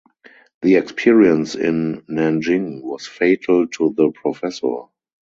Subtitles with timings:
[0.63, 4.85] The experience in Nanjing was fatal to the professor.